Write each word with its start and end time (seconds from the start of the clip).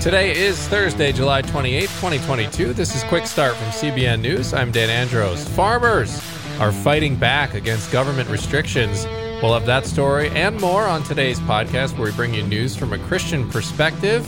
Today 0.00 0.36
is 0.36 0.56
Thursday, 0.68 1.12
July 1.12 1.42
28th, 1.42 2.00
2022. 2.00 2.72
This 2.72 2.94
is 2.94 3.02
Quick 3.04 3.26
Start 3.26 3.56
from 3.56 3.66
CBN 3.68 4.20
News. 4.20 4.54
I'm 4.54 4.70
Dan 4.70 4.88
Andros. 4.88 5.46
Farmers 5.48 6.22
are 6.60 6.72
fighting 6.72 7.16
back 7.16 7.54
against 7.54 7.90
government 7.92 8.28
restrictions. 8.30 9.06
We'll 9.42 9.54
have 9.54 9.66
that 9.66 9.86
story 9.86 10.30
and 10.30 10.60
more 10.60 10.84
on 10.84 11.02
today's 11.02 11.40
podcast 11.40 11.98
where 11.98 12.10
we 12.10 12.16
bring 12.16 12.32
you 12.32 12.42
news 12.42 12.76
from 12.76 12.92
a 12.92 12.98
Christian 12.98 13.50
perspective. 13.50 14.26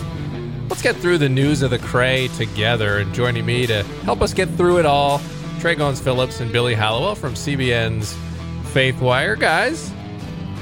Let's 0.68 0.82
get 0.82 0.96
through 0.96 1.18
the 1.18 1.28
news 1.28 1.62
of 1.62 1.70
the 1.70 1.78
Cray 1.78 2.28
together. 2.36 2.98
And 2.98 3.14
joining 3.14 3.46
me 3.46 3.66
to 3.66 3.82
help 4.04 4.22
us 4.22 4.34
get 4.34 4.48
through 4.50 4.78
it 4.78 4.86
all, 4.86 5.20
Trey 5.60 5.76
Goins 5.76 6.00
Phillips 6.02 6.40
and 6.40 6.52
Billy 6.52 6.74
Hallowell 6.74 7.14
from 7.14 7.34
CBN's 7.34 8.16
Faith 8.72 9.00
Wire. 9.00 9.34
Guys, 9.34 9.92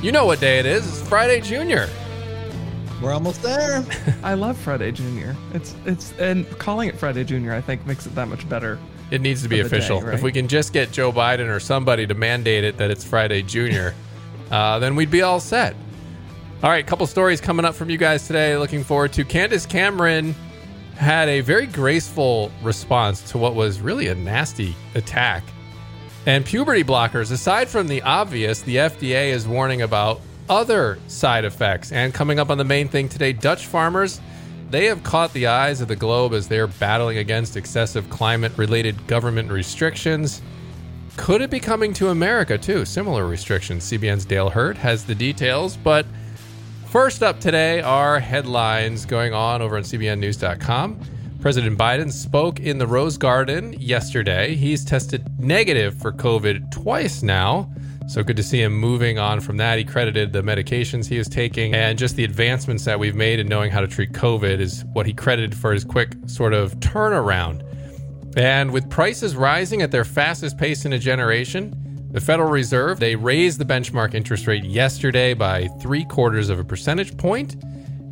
you 0.02 0.12
know 0.12 0.26
what 0.26 0.38
day 0.40 0.58
it 0.58 0.66
is. 0.66 0.86
It's 0.86 1.08
Friday 1.08 1.40
Junior. 1.40 1.88
We're 3.02 3.12
almost 3.12 3.42
there. 3.42 3.84
I 4.24 4.34
love 4.34 4.58
Friday 4.58 4.90
Junior. 4.90 5.36
It's 5.54 5.74
it's 5.86 6.12
and 6.18 6.48
calling 6.58 6.88
it 6.88 6.98
Friday 6.98 7.22
Junior, 7.22 7.54
I 7.54 7.60
think, 7.60 7.86
makes 7.86 8.06
it 8.06 8.14
that 8.16 8.26
much 8.26 8.48
better. 8.48 8.78
It 9.10 9.20
needs 9.20 9.42
to 9.42 9.48
be 9.48 9.60
official. 9.60 10.00
day, 10.00 10.06
right? 10.06 10.14
If 10.14 10.22
we 10.22 10.32
can 10.32 10.48
just 10.48 10.72
get 10.72 10.90
Joe 10.90 11.12
Biden 11.12 11.48
or 11.48 11.60
somebody 11.60 12.06
to 12.06 12.14
mandate 12.14 12.64
it 12.64 12.76
that 12.78 12.90
it's 12.90 13.04
Friday 13.04 13.42
Junior, 13.42 13.94
uh, 14.50 14.78
then 14.80 14.96
we'd 14.96 15.10
be 15.10 15.22
all 15.22 15.40
set. 15.40 15.76
All 16.62 16.70
right, 16.70 16.84
couple 16.84 17.06
stories 17.06 17.40
coming 17.40 17.64
up 17.64 17.76
from 17.76 17.88
you 17.88 17.98
guys 17.98 18.26
today. 18.26 18.56
Looking 18.56 18.82
forward 18.82 19.12
to. 19.12 19.24
Candace 19.24 19.64
Cameron 19.64 20.34
had 20.96 21.28
a 21.28 21.40
very 21.40 21.66
graceful 21.68 22.50
response 22.64 23.30
to 23.30 23.38
what 23.38 23.54
was 23.54 23.80
really 23.80 24.08
a 24.08 24.14
nasty 24.16 24.74
attack. 24.96 25.44
And 26.26 26.44
puberty 26.44 26.82
blockers, 26.82 27.30
aside 27.30 27.68
from 27.68 27.86
the 27.86 28.02
obvious, 28.02 28.62
the 28.62 28.76
FDA 28.76 29.30
is 29.30 29.46
warning 29.46 29.82
about 29.82 30.20
other 30.48 30.98
side 31.06 31.44
effects. 31.44 31.92
And 31.92 32.12
coming 32.14 32.38
up 32.38 32.50
on 32.50 32.58
the 32.58 32.64
main 32.64 32.88
thing 32.88 33.08
today, 33.08 33.32
Dutch 33.32 33.66
farmers, 33.66 34.20
they 34.70 34.86
have 34.86 35.02
caught 35.02 35.32
the 35.32 35.46
eyes 35.46 35.80
of 35.80 35.88
the 35.88 35.96
globe 35.96 36.32
as 36.32 36.48
they're 36.48 36.66
battling 36.66 37.18
against 37.18 37.56
excessive 37.56 38.08
climate 38.10 38.52
related 38.56 39.06
government 39.06 39.50
restrictions. 39.50 40.42
Could 41.16 41.40
it 41.40 41.50
be 41.50 41.60
coming 41.60 41.92
to 41.94 42.08
America 42.08 42.58
too? 42.58 42.84
Similar 42.84 43.26
restrictions. 43.26 43.84
CBN's 43.90 44.24
Dale 44.24 44.50
Hurd 44.50 44.76
has 44.76 45.04
the 45.04 45.14
details, 45.14 45.76
but 45.76 46.06
First 46.90 47.22
up 47.22 47.38
today 47.38 47.82
are 47.82 48.18
headlines 48.18 49.04
going 49.04 49.34
on 49.34 49.60
over 49.60 49.76
on 49.76 49.82
CBNNews.com. 49.82 50.98
President 51.38 51.78
Biden 51.78 52.10
spoke 52.10 52.60
in 52.60 52.78
the 52.78 52.86
Rose 52.86 53.18
Garden 53.18 53.74
yesterday. 53.74 54.54
He's 54.54 54.86
tested 54.86 55.22
negative 55.38 56.00
for 56.00 56.12
COVID 56.12 56.70
twice 56.70 57.22
now. 57.22 57.70
So 58.08 58.22
good 58.22 58.38
to 58.38 58.42
see 58.42 58.62
him 58.62 58.72
moving 58.72 59.18
on 59.18 59.38
from 59.40 59.58
that. 59.58 59.76
He 59.76 59.84
credited 59.84 60.32
the 60.32 60.40
medications 60.40 61.06
he 61.06 61.18
is 61.18 61.28
taking 61.28 61.74
and 61.74 61.98
just 61.98 62.16
the 62.16 62.24
advancements 62.24 62.86
that 62.86 62.98
we've 62.98 63.14
made 63.14 63.38
in 63.38 63.48
knowing 63.48 63.70
how 63.70 63.82
to 63.82 63.86
treat 63.86 64.12
COVID 64.12 64.60
is 64.60 64.82
what 64.94 65.04
he 65.04 65.12
credited 65.12 65.54
for 65.54 65.74
his 65.74 65.84
quick 65.84 66.14
sort 66.24 66.54
of 66.54 66.72
turnaround. 66.80 67.62
And 68.34 68.72
with 68.72 68.88
prices 68.88 69.36
rising 69.36 69.82
at 69.82 69.90
their 69.90 70.06
fastest 70.06 70.56
pace 70.56 70.86
in 70.86 70.94
a 70.94 70.98
generation, 70.98 71.74
the 72.10 72.20
Federal 72.20 72.48
Reserve, 72.48 72.98
they 72.98 73.14
raised 73.14 73.60
the 73.60 73.66
benchmark 73.66 74.14
interest 74.14 74.46
rate 74.46 74.64
yesterday 74.64 75.34
by 75.34 75.68
three 75.82 76.06
quarters 76.06 76.48
of 76.48 76.58
a 76.58 76.64
percentage 76.64 77.14
point. 77.18 77.62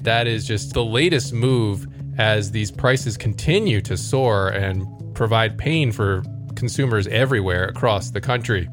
That 0.05 0.27
is 0.27 0.47
just 0.47 0.75
the 0.75 0.85
latest 0.85 1.33
move 1.33 1.87
as 2.19 2.51
these 2.51 2.71
prices 2.71 3.17
continue 3.17 3.81
to 3.81 3.97
soar 3.97 4.51
and 4.51 4.87
provide 5.15 5.57
pain 5.57 5.91
for 5.91 6.23
consumers 6.55 7.07
everywhere 7.07 7.65
across 7.65 8.11
the 8.11 8.21
country. 8.21 8.69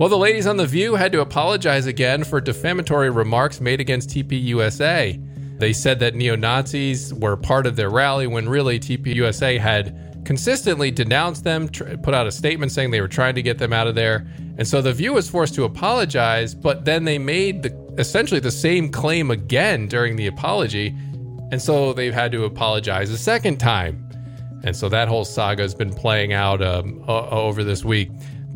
Well, 0.00 0.08
the 0.08 0.16
ladies 0.16 0.46
on 0.46 0.56
The 0.56 0.64
View 0.64 0.94
had 0.94 1.12
to 1.12 1.20
apologize 1.20 1.84
again 1.84 2.24
for 2.24 2.40
defamatory 2.40 3.10
remarks 3.10 3.60
made 3.60 3.82
against 3.82 4.08
TPUSA. 4.08 5.58
They 5.58 5.74
said 5.74 5.98
that 5.98 6.14
neo 6.14 6.36
Nazis 6.36 7.12
were 7.12 7.36
part 7.36 7.66
of 7.66 7.76
their 7.76 7.90
rally 7.90 8.26
when 8.26 8.48
really 8.48 8.80
TPUSA 8.80 9.58
had 9.58 10.22
consistently 10.24 10.90
denounced 10.90 11.44
them, 11.44 11.68
tr- 11.68 11.98
put 12.02 12.14
out 12.14 12.26
a 12.26 12.32
statement 12.32 12.72
saying 12.72 12.92
they 12.92 13.02
were 13.02 13.08
trying 13.08 13.34
to 13.34 13.42
get 13.42 13.58
them 13.58 13.74
out 13.74 13.88
of 13.88 13.94
there. 13.94 14.26
And 14.56 14.66
so 14.66 14.80
The 14.80 14.94
View 14.94 15.12
was 15.12 15.28
forced 15.28 15.54
to 15.56 15.64
apologize, 15.64 16.54
but 16.54 16.86
then 16.86 17.04
they 17.04 17.18
made 17.18 17.62
the, 17.64 17.94
essentially 17.98 18.40
the 18.40 18.50
same 18.50 18.90
claim 18.90 19.30
again 19.30 19.86
during 19.86 20.16
the 20.16 20.28
apology. 20.28 20.96
And 21.52 21.60
so 21.60 21.92
they've 21.92 22.14
had 22.14 22.32
to 22.32 22.44
apologize 22.44 23.10
a 23.10 23.18
second 23.18 23.58
time. 23.58 24.08
And 24.64 24.74
so 24.74 24.88
that 24.88 25.08
whole 25.08 25.26
saga 25.26 25.60
has 25.60 25.74
been 25.74 25.92
playing 25.92 26.32
out 26.32 26.62
um, 26.62 27.04
over 27.06 27.62
this 27.62 27.84
week. 27.84 28.10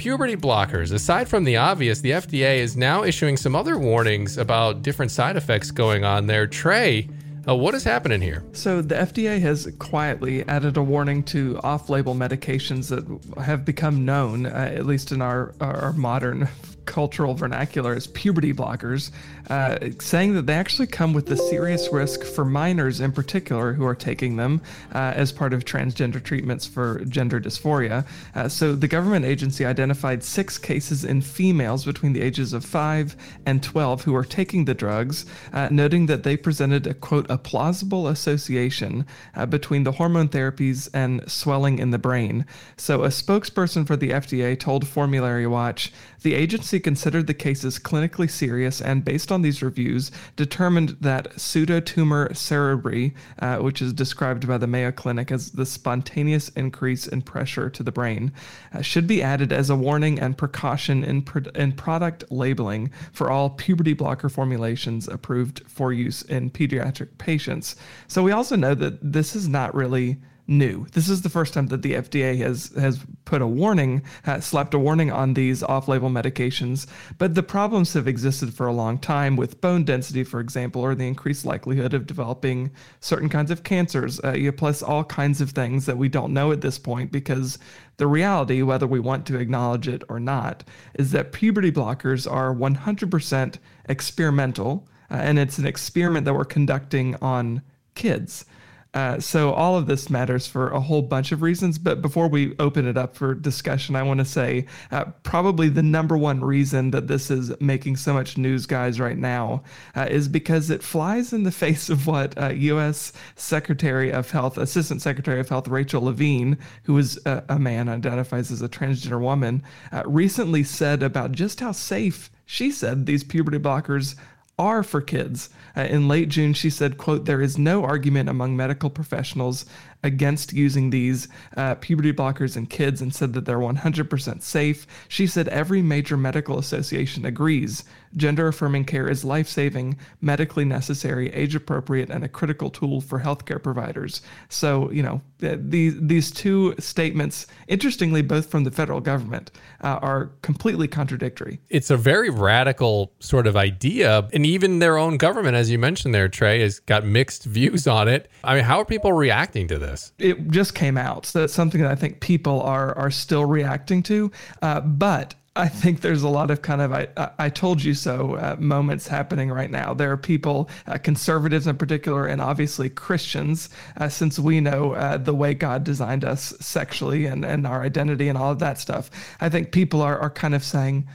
puberty 0.00 0.34
blockers. 0.34 0.94
Aside 0.94 1.28
from 1.28 1.44
the 1.44 1.58
obvious, 1.58 2.00
the 2.00 2.12
FDA 2.12 2.56
is 2.56 2.74
now 2.74 3.04
issuing 3.04 3.36
some 3.36 3.54
other 3.54 3.76
warnings 3.76 4.38
about 4.38 4.80
different 4.80 5.12
side 5.12 5.36
effects 5.36 5.70
going 5.70 6.04
on 6.04 6.26
there. 6.26 6.46
Trey, 6.46 7.06
uh, 7.46 7.54
what 7.54 7.74
is 7.74 7.84
happening 7.84 8.22
here? 8.22 8.42
So 8.52 8.80
the 8.80 8.94
FDA 8.94 9.38
has 9.42 9.70
quietly 9.78 10.42
added 10.48 10.78
a 10.78 10.82
warning 10.82 11.22
to 11.24 11.60
off-label 11.62 12.14
medications 12.14 12.88
that 12.88 13.44
have 13.44 13.66
become 13.66 14.06
known, 14.06 14.46
uh, 14.46 14.72
at 14.74 14.86
least 14.86 15.12
in 15.12 15.20
our 15.20 15.54
our 15.60 15.92
modern 15.92 16.48
cultural 16.90 17.34
vernacular, 17.34 17.94
as 17.94 18.08
puberty 18.08 18.52
blockers, 18.52 19.12
uh, 19.48 19.78
saying 20.00 20.34
that 20.34 20.46
they 20.46 20.54
actually 20.54 20.88
come 20.88 21.12
with 21.12 21.30
a 21.30 21.36
serious 21.36 21.92
risk 21.92 22.24
for 22.24 22.44
minors 22.44 23.00
in 23.00 23.12
particular 23.12 23.72
who 23.72 23.86
are 23.86 23.94
taking 23.94 24.34
them 24.34 24.60
uh, 24.92 25.12
as 25.14 25.30
part 25.30 25.52
of 25.52 25.64
transgender 25.64 26.20
treatments 26.22 26.66
for 26.66 27.04
gender 27.04 27.40
dysphoria. 27.40 28.04
Uh, 28.34 28.48
so 28.48 28.74
the 28.74 28.88
government 28.88 29.24
agency 29.24 29.64
identified 29.64 30.24
six 30.24 30.58
cases 30.58 31.04
in 31.04 31.22
females 31.22 31.84
between 31.84 32.12
the 32.12 32.20
ages 32.20 32.52
of 32.52 32.64
5 32.64 33.16
and 33.46 33.62
12 33.62 34.02
who 34.02 34.16
are 34.16 34.24
taking 34.24 34.64
the 34.64 34.74
drugs, 34.74 35.26
uh, 35.52 35.68
noting 35.70 36.06
that 36.06 36.24
they 36.24 36.36
presented 36.36 36.88
a 36.88 36.94
quote, 36.94 37.30
a 37.30 37.38
plausible 37.38 38.08
association 38.08 39.06
uh, 39.36 39.46
between 39.46 39.84
the 39.84 39.92
hormone 39.92 40.28
therapies 40.28 40.88
and 40.92 41.22
swelling 41.30 41.78
in 41.78 41.92
the 41.92 41.98
brain. 41.98 42.44
So 42.76 43.04
a 43.04 43.08
spokesperson 43.08 43.86
for 43.86 43.96
the 43.96 44.10
FDA 44.10 44.58
told 44.58 44.88
Formulary 44.88 45.46
Watch 45.46 45.92
the 46.22 46.34
agency 46.34 46.79
considered 46.80 47.26
the 47.26 47.34
cases 47.34 47.78
clinically 47.78 48.30
serious 48.30 48.80
and, 48.80 49.04
based 49.04 49.30
on 49.30 49.42
these 49.42 49.62
reviews, 49.62 50.10
determined 50.36 50.96
that 51.00 51.32
pseudotumor 51.34 52.30
cerebri, 52.30 53.14
uh, 53.38 53.58
which 53.58 53.82
is 53.82 53.92
described 53.92 54.46
by 54.48 54.58
the 54.58 54.66
Mayo 54.66 54.90
Clinic 54.92 55.30
as 55.30 55.52
the 55.52 55.66
spontaneous 55.66 56.48
increase 56.50 57.06
in 57.06 57.22
pressure 57.22 57.70
to 57.70 57.82
the 57.82 57.92
brain, 57.92 58.32
uh, 58.72 58.82
should 58.82 59.06
be 59.06 59.22
added 59.22 59.52
as 59.52 59.70
a 59.70 59.76
warning 59.76 60.18
and 60.18 60.36
precaution 60.36 61.04
in, 61.04 61.24
in 61.54 61.72
product 61.72 62.24
labeling 62.30 62.90
for 63.12 63.30
all 63.30 63.50
puberty 63.50 63.92
blocker 63.92 64.28
formulations 64.28 65.08
approved 65.08 65.62
for 65.66 65.92
use 65.92 66.22
in 66.22 66.50
pediatric 66.50 67.08
patients. 67.18 67.76
So 68.08 68.22
we 68.22 68.32
also 68.32 68.56
know 68.56 68.74
that 68.74 69.12
this 69.12 69.36
is 69.36 69.48
not 69.48 69.74
really 69.74 70.18
new. 70.50 70.84
This 70.92 71.08
is 71.08 71.22
the 71.22 71.30
first 71.30 71.54
time 71.54 71.68
that 71.68 71.82
the 71.82 71.94
FDA 71.94 72.36
has 72.38 72.72
has 72.76 72.98
put 73.24 73.40
a 73.40 73.46
warning, 73.46 74.02
slapped 74.40 74.74
a 74.74 74.78
warning 74.78 75.12
on 75.12 75.34
these 75.34 75.62
off-label 75.62 76.10
medications. 76.10 76.86
But 77.16 77.34
the 77.34 77.42
problems 77.42 77.94
have 77.94 78.08
existed 78.08 78.52
for 78.52 78.66
a 78.66 78.72
long 78.72 78.98
time 78.98 79.36
with 79.36 79.60
bone 79.60 79.84
density, 79.84 80.24
for 80.24 80.40
example, 80.40 80.82
or 80.82 80.94
the 80.94 81.06
increased 81.06 81.46
likelihood 81.46 81.94
of 81.94 82.06
developing 82.06 82.72
certain 82.98 83.28
kinds 83.28 83.50
of 83.50 83.62
cancers. 83.62 84.18
Uh, 84.20 84.50
plus 84.56 84.82
all 84.82 85.04
kinds 85.04 85.40
of 85.40 85.50
things 85.50 85.86
that 85.86 85.96
we 85.96 86.08
don't 86.08 86.34
know 86.34 86.50
at 86.50 86.60
this 86.60 86.78
point 86.78 87.12
because 87.12 87.58
the 87.98 88.06
reality, 88.08 88.62
whether 88.62 88.86
we 88.86 88.98
want 88.98 89.26
to 89.26 89.38
acknowledge 89.38 89.86
it 89.86 90.02
or 90.08 90.18
not, 90.18 90.64
is 90.94 91.12
that 91.12 91.32
puberty 91.32 91.70
blockers 91.70 92.30
are 92.30 92.52
100% 92.52 93.56
experimental, 93.88 94.88
uh, 95.10 95.14
and 95.14 95.38
it's 95.38 95.58
an 95.58 95.66
experiment 95.66 96.24
that 96.24 96.34
we're 96.34 96.44
conducting 96.44 97.14
on 97.22 97.62
kids. 97.94 98.44
Uh, 98.92 99.20
so 99.20 99.52
all 99.52 99.76
of 99.76 99.86
this 99.86 100.10
matters 100.10 100.46
for 100.46 100.70
a 100.70 100.80
whole 100.80 101.02
bunch 101.02 101.30
of 101.30 101.42
reasons. 101.42 101.78
But 101.78 102.02
before 102.02 102.28
we 102.28 102.56
open 102.58 102.86
it 102.86 102.96
up 102.96 103.14
for 103.14 103.34
discussion, 103.34 103.94
I 103.94 104.02
want 104.02 104.18
to 104.18 104.24
say 104.24 104.66
uh, 104.90 105.04
probably 105.22 105.68
the 105.68 105.82
number 105.82 106.16
one 106.16 106.40
reason 106.40 106.90
that 106.90 107.06
this 107.06 107.30
is 107.30 107.52
making 107.60 107.96
so 107.96 108.12
much 108.12 108.36
news, 108.36 108.66
guys, 108.66 108.98
right 108.98 109.18
now, 109.18 109.62
uh, 109.94 110.06
is 110.10 110.26
because 110.26 110.70
it 110.70 110.82
flies 110.82 111.32
in 111.32 111.44
the 111.44 111.52
face 111.60 111.88
of 111.88 112.06
what 112.06 112.36
U.S. 112.56 113.12
Uh, 113.14 113.18
Secretary 113.36 114.12
of 114.12 114.30
Health, 114.30 114.58
Assistant 114.58 115.02
Secretary 115.02 115.38
of 115.38 115.48
Health 115.48 115.68
Rachel 115.68 116.02
Levine, 116.02 116.58
who 116.84 116.98
is 116.98 117.18
a, 117.26 117.44
a 117.48 117.58
man, 117.58 117.88
identifies 117.88 118.50
as 118.50 118.62
a 118.62 118.68
transgender 118.68 119.20
woman, 119.20 119.62
uh, 119.92 120.02
recently 120.06 120.64
said 120.64 121.02
about 121.02 121.32
just 121.32 121.60
how 121.60 121.72
safe 121.72 122.30
she 122.44 122.72
said 122.72 123.06
these 123.06 123.22
puberty 123.22 123.58
blockers 123.58 124.16
are 124.60 124.82
for 124.82 125.00
kids. 125.00 125.48
Uh, 125.76 125.82
in 125.82 126.06
late 126.06 126.28
June, 126.28 126.52
she 126.52 126.68
said, 126.68 126.98
quote, 126.98 127.24
there 127.24 127.40
is 127.40 127.56
no 127.56 127.84
argument 127.84 128.28
among 128.28 128.56
medical 128.56 128.90
professionals 128.90 129.64
against 130.02 130.52
using 130.52 130.90
these 130.90 131.28
uh, 131.56 131.74
puberty 131.76 132.12
blockers 132.12 132.56
in 132.56 132.66
kids 132.66 133.02
and 133.02 133.14
said 133.14 133.32
that 133.34 133.44
they're 133.44 133.58
100% 133.58 134.42
safe. 134.42 134.86
She 135.08 135.26
said 135.26 135.48
every 135.48 135.82
major 135.82 136.16
medical 136.16 136.58
association 136.58 137.24
agrees 137.24 137.84
gender 138.16 138.48
affirming 138.48 138.84
care 138.84 139.08
is 139.08 139.24
life 139.24 139.48
saving, 139.48 139.96
medically 140.20 140.64
necessary, 140.64 141.32
age 141.32 141.54
appropriate, 141.54 142.10
and 142.10 142.24
a 142.24 142.28
critical 142.28 142.70
tool 142.70 143.00
for 143.00 143.20
healthcare 143.20 143.62
providers. 143.62 144.22
So, 144.48 144.90
you 144.90 145.02
know, 145.02 145.20
these, 145.38 145.94
these 146.00 146.30
two 146.30 146.74
statements, 146.78 147.46
interestingly, 147.68 148.22
both 148.22 148.50
from 148.50 148.64
the 148.64 148.70
federal 148.70 149.00
government, 149.00 149.50
uh, 149.82 149.98
are 150.02 150.30
completely 150.42 150.88
contradictory. 150.88 151.60
It's 151.68 151.90
a 151.90 151.96
very 151.96 152.30
radical 152.30 153.12
sort 153.20 153.46
of 153.46 153.56
idea. 153.56 154.28
And 154.32 154.44
even 154.44 154.80
their 154.80 154.98
own 154.98 155.16
government, 155.16 155.56
as 155.56 155.70
you 155.70 155.78
mentioned 155.78 156.14
there, 156.14 156.28
Trey, 156.28 156.60
has 156.60 156.80
got 156.80 157.04
mixed 157.04 157.44
views 157.44 157.86
on 157.86 158.08
it. 158.08 158.30
I 158.42 158.56
mean, 158.56 158.64
how 158.64 158.80
are 158.80 158.84
people 158.84 159.12
reacting 159.12 159.68
to 159.68 159.78
this? 159.78 159.89
This? 159.90 160.12
It 160.18 160.50
just 160.50 160.74
came 160.74 160.96
out. 160.96 161.26
So 161.26 161.40
that's 161.40 161.54
something 161.54 161.80
that 161.80 161.90
I 161.90 161.94
think 161.94 162.20
people 162.20 162.60
are 162.62 162.96
are 162.96 163.10
still 163.10 163.44
reacting 163.44 164.02
to. 164.04 164.30
Uh, 164.62 164.80
but 164.80 165.34
I 165.56 165.68
think 165.68 166.00
there's 166.00 166.22
a 166.22 166.28
lot 166.28 166.50
of 166.50 166.62
kind 166.62 166.80
of 166.80 166.92
I, 166.92 167.08
I 167.38 167.48
told 167.50 167.82
you 167.82 167.92
so 167.92 168.36
uh, 168.36 168.56
moments 168.58 169.08
happening 169.08 169.50
right 169.50 169.70
now. 169.70 169.92
There 169.94 170.12
are 170.12 170.16
people, 170.16 170.70
uh, 170.86 170.96
conservatives 170.98 171.66
in 171.66 171.76
particular, 171.76 172.26
and 172.26 172.40
obviously 172.40 172.88
Christians, 172.88 173.68
uh, 173.96 174.08
since 174.08 174.38
we 174.38 174.60
know 174.60 174.92
uh, 174.92 175.16
the 175.16 175.34
way 175.34 175.54
God 175.54 175.82
designed 175.82 176.24
us 176.24 176.54
sexually 176.60 177.26
and, 177.26 177.44
and 177.44 177.66
our 177.66 177.82
identity 177.82 178.28
and 178.28 178.38
all 178.38 178.52
of 178.52 178.60
that 178.60 178.78
stuff. 178.78 179.10
I 179.40 179.48
think 179.48 179.72
people 179.72 180.00
are, 180.02 180.18
are 180.18 180.30
kind 180.30 180.54
of 180.54 180.62
saying, 180.62 181.08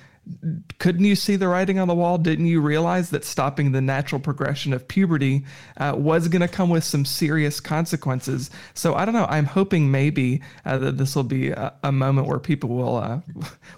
couldn't 0.80 1.06
you 1.06 1.16
see 1.16 1.36
the 1.36 1.48
writing 1.48 1.80
on 1.80 1.88
the 1.88 1.96
wall? 1.96 2.18
Didn't 2.18 2.48
you 2.48 2.62
realize 2.62 3.10
that 3.12 3.24
stopping 3.24 3.72
the 3.72 3.82
natural 3.82 4.20
progression 4.20 4.74
of 4.74 4.88
puberty 4.88 5.46
uh, 5.78 5.94
was 5.96 6.28
going 6.28 6.42
to 6.42 6.48
come 6.48 6.70
with 6.70 6.84
some 6.84 7.06
serious 7.06 7.60
consequences? 7.60 8.50
So 8.74 8.96
I 8.96 9.06
don't 9.06 9.14
know. 9.14 9.28
I'm 9.30 9.46
hoping 9.46 9.92
maybe 9.92 10.42
uh, 10.66 10.78
that 10.80 10.98
this 10.98 11.16
will 11.16 11.24
be 11.24 11.50
a, 11.50 11.74
a, 11.84 11.92
moment 11.92 12.28
where 12.28 12.40
people 12.40 12.70
will 12.70 12.98
uh, 12.98 13.20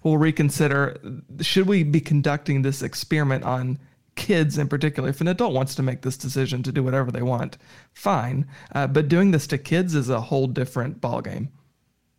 will 0.04 0.18
reconsider: 0.18 0.98
should 1.42 1.68
we 1.68 1.84
be 1.84 2.00
conducting 2.00 2.62
this 2.62 2.82
experiment 2.82 3.44
on 3.44 3.80
kids 4.16 4.58
in 4.58 4.68
particular? 4.68 5.10
If 5.10 5.22
an 5.22 5.28
adult 5.28 5.54
wants 5.54 5.76
to 5.76 5.84
make 5.84 6.02
this 6.02 6.18
decision 6.18 6.64
to 6.64 6.72
do 6.72 6.84
whatever 6.84 7.12
they 7.12 7.22
want, 7.22 7.58
fine. 7.94 8.48
Uh, 8.74 8.88
but 8.88 9.10
doing 9.10 9.32
this 9.32 9.48
to 9.48 9.58
kids 9.58 9.96
is 9.96 10.10
a 10.10 10.22
whole 10.22 10.48
different 10.48 11.02
ballgame. 11.02 11.50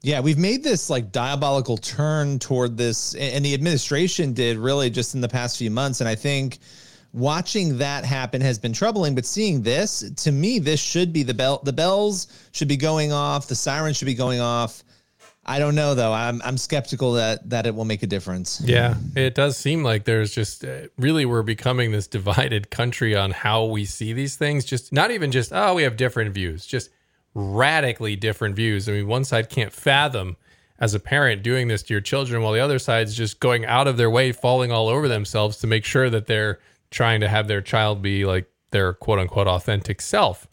Yeah, 0.02 0.20
we've 0.20 0.38
made 0.38 0.62
this 0.62 0.88
like 0.90 1.10
diabolical 1.10 1.76
turn 1.76 2.38
toward 2.38 2.76
this, 2.76 3.14
and 3.14 3.44
the 3.44 3.54
administration 3.54 4.32
did 4.32 4.56
really 4.56 4.90
just 4.90 5.14
in 5.14 5.20
the 5.20 5.28
past 5.28 5.58
few 5.58 5.70
months. 5.70 6.00
And 6.00 6.08
I 6.08 6.14
think 6.14 6.58
watching 7.12 7.78
that 7.78 8.04
happen 8.04 8.40
has 8.40 8.58
been 8.58 8.72
troubling. 8.72 9.14
But 9.14 9.26
seeing 9.26 9.62
this, 9.62 10.08
to 10.16 10.30
me, 10.30 10.60
this 10.60 10.80
should 10.80 11.12
be 11.12 11.22
the 11.22 11.34
bell. 11.34 11.60
The 11.64 11.72
bells 11.72 12.28
should 12.52 12.68
be 12.68 12.76
going 12.76 13.12
off. 13.12 13.48
The 13.48 13.56
sirens 13.56 13.96
should 13.96 14.06
be 14.06 14.14
going 14.14 14.40
off. 14.40 14.84
I 15.48 15.58
don't 15.58 15.74
know 15.74 15.94
though. 15.94 16.12
I'm 16.12 16.42
I'm 16.44 16.58
skeptical 16.58 17.14
that 17.14 17.48
that 17.48 17.66
it 17.66 17.74
will 17.74 17.86
make 17.86 18.02
a 18.02 18.06
difference. 18.06 18.60
Yeah, 18.60 18.96
it 19.16 19.34
does 19.34 19.56
seem 19.56 19.82
like 19.82 20.04
there's 20.04 20.34
just 20.34 20.62
uh, 20.62 20.88
really 20.98 21.24
we're 21.24 21.42
becoming 21.42 21.90
this 21.90 22.06
divided 22.06 22.70
country 22.70 23.16
on 23.16 23.30
how 23.30 23.64
we 23.64 23.86
see 23.86 24.12
these 24.12 24.36
things. 24.36 24.66
Just 24.66 24.92
not 24.92 25.10
even 25.10 25.32
just 25.32 25.50
oh 25.54 25.74
we 25.74 25.84
have 25.84 25.96
different 25.96 26.34
views. 26.34 26.66
Just 26.66 26.90
radically 27.38 28.16
different 28.16 28.56
views. 28.56 28.88
I 28.88 28.92
mean, 28.92 29.06
one 29.06 29.24
side 29.24 29.48
can't 29.48 29.72
fathom 29.72 30.36
as 30.80 30.94
a 30.94 31.00
parent 31.00 31.42
doing 31.42 31.68
this 31.68 31.82
to 31.84 31.94
your 31.94 32.00
children, 32.00 32.42
while 32.42 32.52
the 32.52 32.60
other 32.60 32.78
side's 32.78 33.16
just 33.16 33.40
going 33.40 33.64
out 33.64 33.86
of 33.86 33.96
their 33.96 34.10
way, 34.10 34.32
falling 34.32 34.70
all 34.72 34.88
over 34.88 35.08
themselves 35.08 35.58
to 35.58 35.66
make 35.66 35.84
sure 35.84 36.10
that 36.10 36.26
they're 36.26 36.58
trying 36.90 37.20
to 37.20 37.28
have 37.28 37.48
their 37.48 37.60
child 37.60 38.02
be 38.02 38.24
like 38.24 38.48
their 38.70 38.92
quote 38.92 39.18
unquote 39.18 39.46
authentic 39.46 40.00
self. 40.00 40.46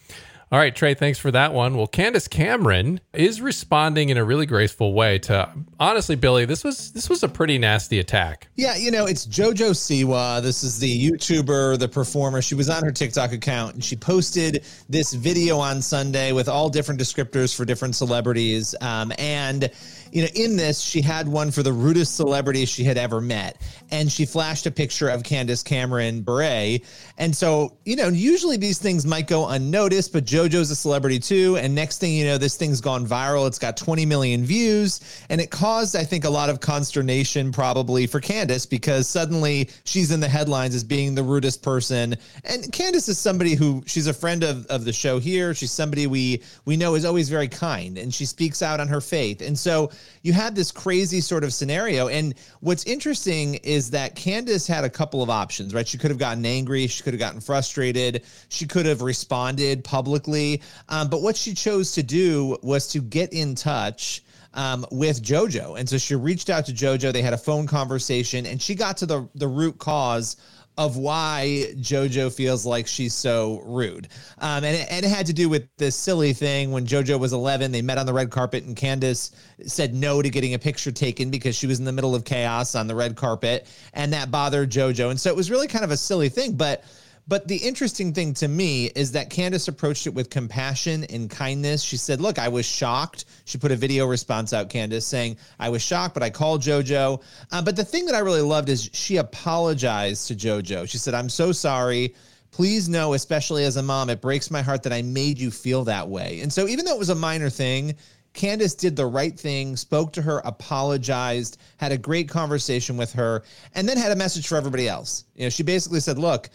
All 0.55 0.61
right, 0.61 0.73
Trey, 0.73 0.93
thanks 0.93 1.19
for 1.19 1.31
that 1.31 1.53
one. 1.53 1.75
Well, 1.75 1.85
Candace 1.85 2.29
Cameron 2.29 3.01
is 3.11 3.41
responding 3.41 4.07
in 4.07 4.15
a 4.15 4.23
really 4.23 4.45
graceful 4.45 4.93
way 4.93 5.19
to 5.19 5.51
honestly, 5.81 6.15
Billy, 6.15 6.45
this 6.45 6.63
was 6.63 6.93
this 6.93 7.09
was 7.09 7.23
a 7.23 7.27
pretty 7.27 7.57
nasty 7.57 7.99
attack. 7.99 8.47
Yeah, 8.55 8.77
you 8.77 8.89
know, 8.89 9.05
it's 9.05 9.27
Jojo 9.27 9.71
Siwa. 9.71 10.41
This 10.41 10.63
is 10.63 10.79
the 10.79 11.11
YouTuber, 11.11 11.77
the 11.77 11.89
performer. 11.89 12.41
She 12.41 12.55
was 12.55 12.69
on 12.69 12.85
her 12.85 12.91
TikTok 12.93 13.33
account 13.33 13.73
and 13.73 13.83
she 13.83 13.97
posted 13.97 14.63
this 14.87 15.13
video 15.13 15.59
on 15.59 15.81
Sunday 15.81 16.31
with 16.31 16.47
all 16.47 16.69
different 16.69 17.01
descriptors 17.01 17.53
for 17.53 17.65
different 17.65 17.93
celebrities. 17.93 18.73
Um, 18.79 19.11
and 19.19 19.69
you 20.15 20.21
know, 20.21 20.29
in 20.33 20.55
this, 20.55 20.79
she 20.79 21.01
had 21.01 21.27
one 21.27 21.51
for 21.51 21.61
the 21.61 21.73
rudest 21.73 22.15
celebrity 22.15 22.63
she 22.63 22.85
had 22.85 22.97
ever 22.97 23.19
met. 23.19 23.61
And 23.91 24.09
she 24.09 24.25
flashed 24.25 24.65
a 24.65 24.71
picture 24.71 25.09
of 25.09 25.23
Candace 25.23 25.61
Cameron 25.61 26.21
Bure. 26.21 26.79
And 27.17 27.35
so, 27.35 27.75
you 27.83 27.97
know, 27.97 28.07
usually 28.07 28.55
these 28.55 28.79
things 28.79 29.05
might 29.05 29.27
go 29.27 29.49
unnoticed, 29.49 30.13
but 30.13 30.23
JoJo's 30.23 30.71
a 30.71 30.75
celebrity 30.75 31.19
too. 31.19 31.57
And 31.57 31.75
next 31.75 31.97
thing 31.97 32.13
you 32.13 32.23
know, 32.23 32.37
this 32.37 32.55
thing's 32.55 32.79
gone 32.79 33.05
viral. 33.05 33.45
It's 33.45 33.59
got 33.59 33.75
20 33.75 34.05
million 34.05 34.45
views. 34.45 35.01
And 35.29 35.41
it 35.41 35.51
caused, 35.51 35.97
I 35.97 36.05
think, 36.05 36.23
a 36.23 36.29
lot 36.29 36.49
of 36.49 36.61
consternation 36.61 37.51
probably 37.51 38.07
for 38.07 38.21
Candace 38.21 38.65
because 38.65 39.09
suddenly 39.09 39.69
she's 39.83 40.11
in 40.11 40.21
the 40.21 40.29
headlines 40.29 40.75
as 40.75 40.85
being 40.85 41.13
the 41.13 41.23
rudest 41.23 41.61
person. 41.61 42.15
And 42.45 42.71
Candace 42.71 43.09
is 43.09 43.19
somebody 43.19 43.53
who 43.53 43.83
she's 43.85 44.07
a 44.07 44.13
friend 44.13 44.45
of, 44.45 44.65
of 44.67 44.85
the 44.85 44.93
show 44.93 45.19
here. 45.19 45.53
She's 45.53 45.73
somebody 45.73 46.07
we 46.07 46.41
we 46.63 46.77
know 46.77 46.95
is 46.95 47.03
always 47.03 47.27
very 47.27 47.49
kind 47.49 47.97
and 47.97 48.13
she 48.13 48.25
speaks 48.25 48.61
out 48.61 48.79
on 48.79 48.87
her 48.87 49.01
faith. 49.01 49.41
And 49.41 49.59
so 49.59 49.91
you 50.21 50.33
had 50.33 50.55
this 50.55 50.71
crazy 50.71 51.21
sort 51.21 51.43
of 51.43 51.53
scenario. 51.53 52.07
And 52.07 52.33
what's 52.59 52.83
interesting 52.85 53.55
is 53.55 53.91
that 53.91 54.15
Candace 54.15 54.67
had 54.67 54.83
a 54.83 54.89
couple 54.89 55.21
of 55.21 55.29
options, 55.29 55.73
right? 55.73 55.87
She 55.87 55.97
could 55.97 56.11
have 56.11 56.17
gotten 56.17 56.45
angry, 56.45 56.87
she 56.87 57.03
could 57.03 57.13
have 57.13 57.19
gotten 57.19 57.41
frustrated, 57.41 58.23
she 58.49 58.65
could 58.65 58.85
have 58.85 59.01
responded 59.01 59.83
publicly. 59.83 60.61
Um, 60.89 61.09
but 61.09 61.21
what 61.21 61.35
she 61.35 61.53
chose 61.53 61.91
to 61.93 62.03
do 62.03 62.57
was 62.61 62.87
to 62.89 62.99
get 62.99 63.33
in 63.33 63.55
touch. 63.55 64.21
Um, 64.57 64.85
with 64.89 65.21
JoJo. 65.21 65.77
And 65.77 65.89
so 65.89 65.97
she 65.97 66.15
reached 66.15 66.49
out 66.49 66.65
to 66.67 66.71
JoJo. 66.71 67.11
They 67.11 67.21
had 67.21 67.33
a 67.33 67.37
phone 67.37 67.67
conversation 67.67 68.45
and 68.45 68.61
she 68.61 68.73
got 68.73 68.95
to 68.95 69.05
the, 69.05 69.27
the 69.35 69.49
root 69.49 69.79
cause 69.79 70.37
of 70.77 70.97
why 70.97 71.67
JoJo 71.75 72.33
feels 72.33 72.65
like 72.65 72.87
she's 72.87 73.13
so 73.13 73.61
rude. 73.65 74.09
Um, 74.39 74.63
and, 74.63 74.75
it, 74.75 74.87
and 74.89 75.05
it 75.05 75.09
had 75.09 75.25
to 75.27 75.33
do 75.33 75.47
with 75.47 75.67
this 75.77 75.95
silly 75.95 76.33
thing 76.33 76.71
when 76.71 76.85
JoJo 76.85 77.19
was 77.19 77.33
11. 77.33 77.71
They 77.71 77.81
met 77.81 77.97
on 77.97 78.05
the 78.05 78.13
red 78.13 78.29
carpet, 78.29 78.65
and 78.65 78.75
Candace 78.75 79.31
said 79.65 79.93
no 79.93 80.21
to 80.21 80.29
getting 80.29 80.53
a 80.53 80.59
picture 80.59 80.91
taken 80.91 81.29
because 81.29 81.55
she 81.55 81.67
was 81.67 81.79
in 81.79 81.85
the 81.85 81.93
middle 81.93 82.13
of 82.13 82.25
chaos 82.25 82.75
on 82.75 82.87
the 82.87 82.95
red 82.95 83.15
carpet. 83.15 83.67
And 83.93 84.11
that 84.13 84.31
bothered 84.31 84.69
JoJo. 84.69 85.11
And 85.11 85.19
so 85.19 85.29
it 85.29 85.35
was 85.35 85.49
really 85.49 85.67
kind 85.67 85.85
of 85.85 85.91
a 85.91 85.97
silly 85.97 86.29
thing. 86.29 86.53
But 86.53 86.83
but 87.27 87.47
the 87.47 87.57
interesting 87.57 88.13
thing 88.13 88.33
to 88.35 88.47
me 88.47 88.85
is 88.87 89.11
that 89.13 89.29
Candace 89.29 89.67
approached 89.67 90.05
it 90.05 90.13
with 90.13 90.29
compassion 90.29 91.05
and 91.05 91.29
kindness. 91.29 91.81
She 91.81 91.97
said, 91.97 92.21
Look, 92.21 92.37
I 92.37 92.47
was 92.47 92.65
shocked. 92.65 93.25
She 93.45 93.57
put 93.57 93.71
a 93.71 93.75
video 93.75 94.05
response 94.05 94.53
out, 94.53 94.69
Candace, 94.69 95.07
saying, 95.07 95.37
I 95.59 95.69
was 95.69 95.81
shocked, 95.81 96.13
but 96.13 96.21
I 96.21 96.29
called 96.29 96.61
JoJo. 96.61 97.21
Uh, 97.51 97.61
but 97.63 97.75
the 97.75 97.83
thing 97.83 98.05
that 98.05 98.15
I 98.15 98.19
really 98.19 98.41
loved 98.41 98.69
is 98.69 98.89
she 98.93 99.17
apologized 99.17 100.27
to 100.27 100.35
JoJo. 100.35 100.87
She 100.87 100.99
said, 100.99 101.15
I'm 101.15 101.29
so 101.29 101.51
sorry. 101.51 102.13
Please 102.51 102.87
know, 102.87 103.13
especially 103.13 103.65
as 103.65 103.75
a 103.77 103.83
mom, 103.83 104.09
it 104.09 104.21
breaks 104.21 104.51
my 104.51 104.61
heart 104.61 104.83
that 104.83 104.93
I 104.93 105.01
made 105.01 105.39
you 105.39 105.51
feel 105.51 105.83
that 105.85 106.07
way. 106.07 106.39
And 106.41 106.53
so, 106.53 106.67
even 106.67 106.85
though 106.85 106.93
it 106.93 106.99
was 106.99 107.09
a 107.09 107.15
minor 107.15 107.49
thing, 107.49 107.95
Candace 108.33 108.75
did 108.75 108.95
the 108.95 109.05
right 109.05 109.37
thing, 109.37 109.75
spoke 109.75 110.13
to 110.13 110.21
her, 110.21 110.41
apologized, 110.45 111.57
had 111.77 111.91
a 111.91 111.97
great 111.97 112.29
conversation 112.29 112.97
with 112.97 113.11
her, 113.13 113.43
and 113.73 113.89
then 113.89 113.97
had 113.97 114.11
a 114.11 114.15
message 114.15 114.47
for 114.47 114.57
everybody 114.57 114.87
else. 114.87 115.25
You 115.35 115.45
know, 115.45 115.49
she 115.49 115.63
basically 115.63 116.01
said, 116.01 116.19
Look, 116.19 116.49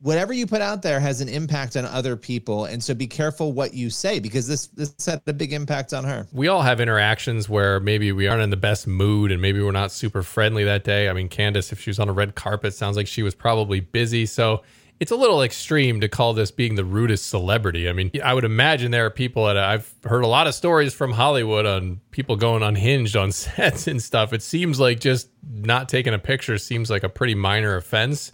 whatever 0.00 0.32
you 0.32 0.46
put 0.46 0.62
out 0.62 0.82
there 0.82 0.98
has 0.98 1.20
an 1.20 1.28
impact 1.28 1.76
on 1.76 1.84
other 1.84 2.16
people. 2.16 2.64
And 2.64 2.82
so 2.82 2.94
be 2.94 3.06
careful 3.06 3.52
what 3.52 3.74
you 3.74 3.90
say 3.90 4.18
because 4.18 4.46
this 4.46 4.68
this 4.68 4.94
had 5.06 5.22
a 5.26 5.32
big 5.32 5.52
impact 5.52 5.92
on 5.92 6.04
her. 6.04 6.26
We 6.32 6.48
all 6.48 6.62
have 6.62 6.80
interactions 6.80 7.48
where 7.48 7.80
maybe 7.80 8.12
we 8.12 8.26
aren't 8.26 8.42
in 8.42 8.50
the 8.50 8.56
best 8.56 8.86
mood 8.86 9.30
and 9.30 9.40
maybe 9.40 9.62
we're 9.62 9.72
not 9.72 9.92
super 9.92 10.22
friendly 10.22 10.64
that 10.64 10.84
day. 10.84 11.08
I 11.08 11.12
mean 11.12 11.28
candace 11.28 11.72
if 11.72 11.80
she 11.80 11.90
was 11.90 11.98
on 11.98 12.08
a 12.08 12.12
red 12.12 12.34
carpet 12.34 12.74
sounds 12.74 12.96
like 12.96 13.06
she 13.06 13.22
was 13.22 13.34
probably 13.34 13.80
busy. 13.80 14.26
So 14.26 14.62
it's 15.00 15.10
a 15.10 15.16
little 15.16 15.42
extreme 15.42 16.02
to 16.02 16.08
call 16.08 16.34
this 16.34 16.50
being 16.50 16.74
the 16.74 16.84
rudest 16.84 17.30
celebrity. 17.30 17.88
I 17.88 17.94
mean, 17.94 18.10
I 18.22 18.34
would 18.34 18.44
imagine 18.44 18.90
there 18.90 19.06
are 19.06 19.10
people 19.10 19.46
that 19.46 19.56
I've 19.56 19.90
heard 20.04 20.24
a 20.24 20.26
lot 20.26 20.46
of 20.46 20.54
stories 20.54 20.92
from 20.92 21.12
Hollywood 21.12 21.64
on 21.64 22.02
people 22.10 22.36
going 22.36 22.62
unhinged 22.62 23.16
on 23.16 23.32
sets 23.32 23.86
and 23.86 24.02
stuff. 24.02 24.34
It 24.34 24.42
seems 24.42 24.78
like 24.78 25.00
just 25.00 25.30
not 25.50 25.88
taking 25.88 26.12
a 26.12 26.18
picture 26.18 26.58
seems 26.58 26.90
like 26.90 27.02
a 27.02 27.08
pretty 27.08 27.34
minor 27.34 27.76
offense 27.76 28.30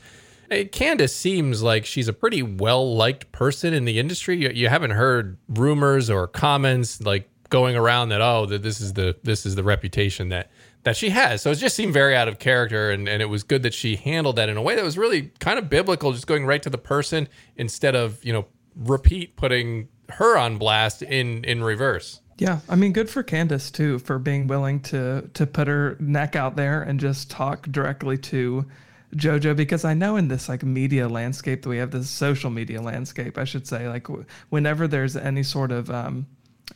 Candace 0.72 1.14
seems 1.14 1.62
like 1.62 1.84
she's 1.84 2.08
a 2.08 2.12
pretty 2.12 2.42
well 2.42 2.94
liked 2.94 3.32
person 3.32 3.74
in 3.74 3.84
the 3.84 3.98
industry. 3.98 4.36
You, 4.36 4.50
you 4.50 4.68
haven't 4.68 4.92
heard 4.92 5.38
rumors 5.48 6.10
or 6.10 6.26
comments 6.26 7.00
like 7.00 7.28
going 7.48 7.76
around 7.76 8.08
that 8.08 8.20
oh 8.20 8.46
that 8.46 8.62
this 8.62 8.80
is 8.80 8.94
the 8.94 9.16
this 9.22 9.46
is 9.46 9.54
the 9.54 9.62
reputation 9.62 10.28
that 10.30 10.50
that 10.86 10.96
she 10.96 11.10
has. 11.10 11.42
So 11.42 11.50
it 11.50 11.56
just 11.56 11.74
seemed 11.74 11.92
very 11.92 12.14
out 12.14 12.28
of 12.28 12.38
character, 12.38 12.92
and, 12.92 13.08
and 13.08 13.20
it 13.20 13.26
was 13.26 13.42
good 13.42 13.64
that 13.64 13.74
she 13.74 13.96
handled 13.96 14.36
that 14.36 14.48
in 14.48 14.56
a 14.56 14.62
way 14.62 14.76
that 14.76 14.84
was 14.84 14.96
really 14.96 15.32
kind 15.40 15.58
of 15.58 15.68
biblical, 15.68 16.12
just 16.12 16.28
going 16.28 16.46
right 16.46 16.62
to 16.62 16.70
the 16.70 16.78
person 16.78 17.28
instead 17.56 17.96
of 17.96 18.24
you 18.24 18.32
know 18.32 18.46
repeat 18.76 19.36
putting 19.36 19.88
her 20.10 20.38
on 20.38 20.58
blast 20.58 21.02
in 21.02 21.44
in 21.44 21.64
reverse. 21.64 22.20
Yeah, 22.38 22.60
I 22.68 22.76
mean, 22.76 22.92
good 22.92 23.08
for 23.10 23.22
Candace 23.22 23.70
too 23.70 23.98
for 23.98 24.18
being 24.18 24.46
willing 24.46 24.80
to 24.82 25.28
to 25.34 25.46
put 25.46 25.66
her 25.66 25.96
neck 25.98 26.36
out 26.36 26.56
there 26.56 26.82
and 26.82 27.00
just 27.00 27.30
talk 27.30 27.66
directly 27.66 28.16
to 28.18 28.66
JoJo 29.14 29.56
because 29.56 29.84
I 29.84 29.94
know 29.94 30.16
in 30.16 30.28
this 30.28 30.48
like 30.48 30.62
media 30.64 31.08
landscape 31.08 31.62
that 31.62 31.68
we 31.68 31.78
have 31.78 31.90
this 31.90 32.10
social 32.10 32.50
media 32.50 32.82
landscape, 32.82 33.38
I 33.38 33.44
should 33.44 33.66
say, 33.66 33.88
like 33.88 34.04
w- 34.08 34.24
whenever 34.48 34.88
there's 34.88 35.16
any 35.16 35.42
sort 35.42 35.70
of 35.72 35.88
um, 35.90 36.26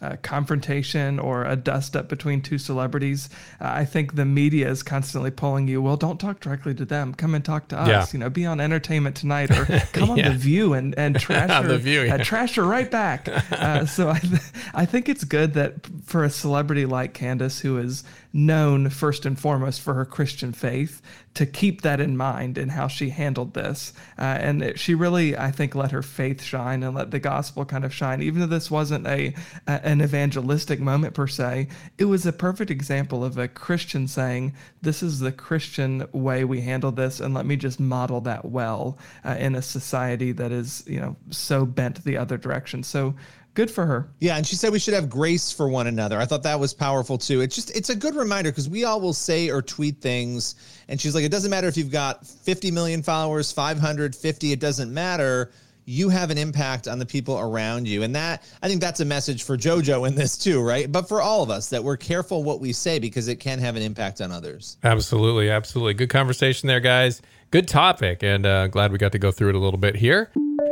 uh, 0.00 0.14
confrontation 0.22 1.18
or 1.18 1.44
a 1.44 1.56
dust 1.56 1.96
up 1.96 2.08
between 2.08 2.40
two 2.40 2.56
celebrities, 2.56 3.28
uh, 3.60 3.64
I 3.66 3.84
think 3.84 4.14
the 4.14 4.24
media 4.24 4.70
is 4.70 4.82
constantly 4.84 5.32
pulling 5.32 5.66
you. 5.66 5.82
Well, 5.82 5.96
don't 5.96 6.18
talk 6.20 6.38
directly 6.40 6.72
to 6.76 6.84
them. 6.84 7.12
Come 7.12 7.34
and 7.34 7.44
talk 7.44 7.68
to 7.68 7.78
us. 7.78 7.88
Yeah. 7.88 8.06
You 8.12 8.20
know, 8.20 8.30
be 8.30 8.46
on 8.46 8.60
Entertainment 8.60 9.16
Tonight 9.16 9.50
or 9.50 9.64
come 9.92 10.10
on 10.10 10.18
The 10.22 10.30
View 10.30 10.72
and 10.74 10.96
and 10.96 11.18
trash 11.20 11.50
her, 11.50 11.68
The 11.68 11.78
View, 11.78 12.02
yeah. 12.02 12.14
uh, 12.14 12.18
trash 12.24 12.54
her 12.54 12.64
right 12.64 12.90
back. 12.90 13.28
Uh, 13.60 13.84
so 13.84 14.08
I 14.08 14.18
th- 14.18 14.40
I 14.72 14.86
think 14.86 15.08
it's 15.08 15.24
good 15.24 15.54
that 15.54 15.74
for 16.04 16.24
a 16.24 16.30
celebrity 16.30 16.86
like 16.86 17.12
Candace, 17.12 17.60
who 17.60 17.78
is 17.78 18.04
known 18.32 18.90
first 18.90 19.26
and 19.26 19.38
foremost 19.38 19.80
for 19.80 19.94
her 19.94 20.04
Christian 20.04 20.52
faith, 20.52 21.02
to 21.34 21.46
keep 21.46 21.82
that 21.82 22.00
in 22.00 22.16
mind 22.16 22.58
in 22.58 22.68
how 22.68 22.88
she 22.88 23.10
handled 23.10 23.54
this. 23.54 23.92
Uh, 24.18 24.22
and 24.22 24.62
it, 24.62 24.78
she 24.78 24.94
really, 24.94 25.36
I 25.36 25.50
think, 25.50 25.74
let 25.74 25.92
her 25.92 26.02
faith 26.02 26.42
shine 26.42 26.82
and 26.82 26.94
let 26.94 27.10
the 27.10 27.20
gospel 27.20 27.64
kind 27.64 27.84
of 27.84 27.94
shine. 27.94 28.20
Even 28.20 28.40
though 28.40 28.46
this 28.46 28.70
wasn't 28.70 29.06
a, 29.06 29.34
a 29.66 29.86
an 29.86 30.02
evangelistic 30.02 30.80
moment 30.80 31.14
per 31.14 31.26
se, 31.26 31.68
it 31.98 32.06
was 32.06 32.26
a 32.26 32.32
perfect 32.32 32.70
example 32.70 33.24
of 33.24 33.38
a 33.38 33.48
Christian 33.48 34.08
saying, 34.08 34.54
"This 34.82 35.02
is 35.02 35.20
the 35.20 35.32
Christian 35.32 36.06
way 36.12 36.44
we 36.44 36.60
handle 36.60 36.92
this, 36.92 37.20
and 37.20 37.32
let 37.32 37.46
me 37.46 37.56
just 37.56 37.78
model 37.78 38.20
that 38.22 38.44
well 38.44 38.98
uh, 39.24 39.36
in 39.38 39.54
a 39.54 39.62
society 39.62 40.32
that 40.32 40.52
is, 40.52 40.84
you 40.86 41.00
know, 41.00 41.16
so 41.30 41.64
bent 41.64 42.04
the 42.04 42.16
other 42.16 42.36
direction." 42.36 42.82
So. 42.82 43.14
Good 43.54 43.70
for 43.70 43.84
her. 43.84 44.08
Yeah, 44.20 44.36
and 44.36 44.46
she 44.46 44.54
said 44.54 44.72
we 44.72 44.78
should 44.78 44.94
have 44.94 45.10
grace 45.10 45.50
for 45.50 45.68
one 45.68 45.88
another. 45.88 46.18
I 46.18 46.24
thought 46.24 46.44
that 46.44 46.60
was 46.60 46.72
powerful 46.72 47.18
too. 47.18 47.40
It's 47.40 47.54
just 47.54 47.76
it's 47.76 47.90
a 47.90 47.96
good 47.96 48.14
reminder 48.14 48.50
because 48.50 48.68
we 48.68 48.84
all 48.84 49.00
will 49.00 49.12
say 49.12 49.50
or 49.50 49.60
tweet 49.60 50.00
things, 50.00 50.54
and 50.88 51.00
she's 51.00 51.14
like, 51.14 51.24
it 51.24 51.32
doesn't 51.32 51.50
matter 51.50 51.66
if 51.66 51.76
you've 51.76 51.90
got 51.90 52.26
50 52.26 52.70
million 52.70 53.02
followers, 53.02 53.50
550, 53.50 54.52
it 54.52 54.60
doesn't 54.60 54.92
matter. 54.92 55.50
You 55.84 56.08
have 56.10 56.30
an 56.30 56.38
impact 56.38 56.86
on 56.86 57.00
the 57.00 57.06
people 57.06 57.40
around 57.40 57.88
you, 57.88 58.04
and 58.04 58.14
that 58.14 58.44
I 58.62 58.68
think 58.68 58.80
that's 58.80 59.00
a 59.00 59.04
message 59.04 59.42
for 59.42 59.56
JoJo 59.56 60.06
in 60.06 60.14
this 60.14 60.38
too, 60.38 60.62
right? 60.62 60.90
But 60.90 61.08
for 61.08 61.20
all 61.20 61.42
of 61.42 61.50
us 61.50 61.70
that 61.70 61.82
we're 61.82 61.96
careful 61.96 62.44
what 62.44 62.60
we 62.60 62.72
say 62.72 63.00
because 63.00 63.26
it 63.26 63.36
can 63.36 63.58
have 63.58 63.74
an 63.74 63.82
impact 63.82 64.20
on 64.20 64.30
others. 64.30 64.76
Absolutely, 64.84 65.50
absolutely. 65.50 65.94
Good 65.94 66.10
conversation 66.10 66.68
there, 66.68 66.78
guys. 66.78 67.20
Good 67.50 67.66
topic, 67.66 68.22
and 68.22 68.46
uh, 68.46 68.68
glad 68.68 68.92
we 68.92 68.98
got 68.98 69.10
to 69.10 69.18
go 69.18 69.32
through 69.32 69.48
it 69.48 69.54
a 69.56 69.58
little 69.58 69.80
bit 69.80 69.96
here. 69.96 70.30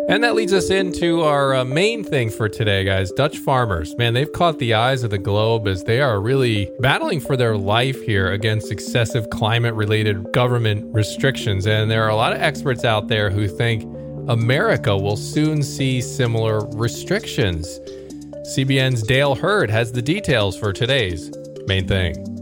And 0.08 0.24
that 0.24 0.34
leads 0.34 0.54
us 0.54 0.70
into 0.70 1.20
our 1.20 1.54
uh, 1.54 1.64
main 1.66 2.02
thing 2.02 2.30
for 2.30 2.48
today, 2.48 2.82
guys. 2.82 3.12
Dutch 3.12 3.36
farmers, 3.36 3.94
man, 3.98 4.14
they've 4.14 4.32
caught 4.32 4.58
the 4.58 4.72
eyes 4.72 5.04
of 5.04 5.10
the 5.10 5.18
globe 5.18 5.68
as 5.68 5.84
they 5.84 6.00
are 6.00 6.18
really 6.18 6.70
battling 6.80 7.20
for 7.20 7.36
their 7.36 7.58
life 7.58 8.00
here 8.00 8.32
against 8.32 8.72
excessive 8.72 9.28
climate 9.28 9.74
related 9.74 10.32
government 10.32 10.82
restrictions. 10.94 11.66
And 11.66 11.90
there 11.90 12.04
are 12.04 12.08
a 12.08 12.16
lot 12.16 12.32
of 12.32 12.40
experts 12.40 12.86
out 12.86 13.08
there 13.08 13.28
who 13.28 13.46
think 13.46 13.82
America 14.30 14.96
will 14.96 15.18
soon 15.18 15.62
see 15.62 16.00
similar 16.00 16.66
restrictions. 16.70 17.78
CBN's 18.56 19.02
Dale 19.02 19.34
Hurd 19.34 19.68
has 19.68 19.92
the 19.92 20.00
details 20.00 20.58
for 20.58 20.72
today's 20.72 21.30
main 21.66 21.86
thing. 21.86 22.38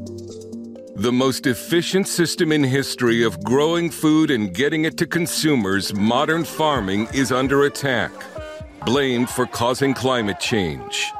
The 0.99 1.13
most 1.13 1.47
efficient 1.47 2.09
system 2.09 2.53
in 2.53 2.65
history 2.65 3.23
of 3.23 3.45
growing 3.45 3.91
food 3.91 4.31
and 4.31 4.55
getting 4.55 4.87
it 4.87 4.97
to 4.97 5.07
consumers, 5.07 5.93
modern 5.93 6.43
farming 6.43 7.09
is 7.13 7.31
under 7.31 7.65
attack, 7.65 8.11
blamed 8.87 9.29
for 9.29 9.45
causing 9.45 9.93
climate 9.93 10.41
change. 10.41 11.13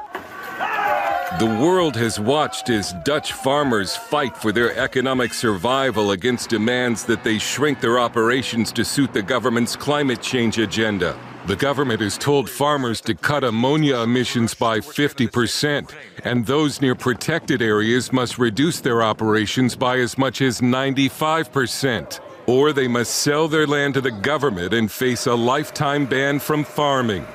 The 1.37 1.59
world 1.61 1.95
has 1.95 2.19
watched 2.19 2.71
as 2.71 2.95
Dutch 3.05 3.33
farmers 3.33 3.95
fight 3.95 4.35
for 4.35 4.51
their 4.51 4.75
economic 4.75 5.31
survival 5.31 6.09
against 6.09 6.49
demands 6.49 7.05
that 7.05 7.23
they 7.23 7.37
shrink 7.37 7.79
their 7.79 7.99
operations 7.99 8.71
to 8.71 8.83
suit 8.83 9.13
the 9.13 9.21
government's 9.21 9.75
climate 9.75 10.23
change 10.23 10.57
agenda. 10.57 11.15
The 11.47 11.55
government 11.55 12.01
has 12.01 12.17
told 12.17 12.49
farmers 12.49 12.99
to 13.01 13.15
cut 13.15 13.45
ammonia 13.45 13.99
emissions 13.99 14.53
by 14.53 14.81
50%, 14.81 15.93
and 16.25 16.45
those 16.45 16.81
near 16.81 16.93
protected 16.93 17.61
areas 17.61 18.11
must 18.11 18.37
reduce 18.37 18.81
their 18.81 19.01
operations 19.01 19.73
by 19.73 19.99
as 19.99 20.17
much 20.17 20.41
as 20.41 20.59
95%. 20.59 22.19
Or 22.47 22.73
they 22.73 22.89
must 22.89 23.15
sell 23.15 23.47
their 23.47 23.65
land 23.65 23.93
to 23.93 24.01
the 24.01 24.11
government 24.11 24.73
and 24.73 24.91
face 24.91 25.25
a 25.25 25.35
lifetime 25.35 26.05
ban 26.05 26.39
from 26.39 26.65
farming. 26.65 27.25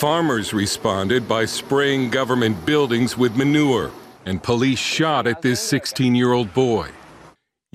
Farmers 0.00 0.52
responded 0.52 1.26
by 1.26 1.46
spraying 1.46 2.10
government 2.10 2.66
buildings 2.66 3.16
with 3.16 3.36
manure, 3.36 3.90
and 4.26 4.42
police 4.42 4.78
shot 4.78 5.26
at 5.26 5.40
this 5.40 5.62
16 5.62 6.14
year 6.14 6.32
old 6.32 6.52
boy. 6.52 6.90